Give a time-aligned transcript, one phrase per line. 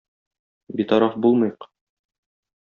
[0.79, 1.69] Битараф булмыйк!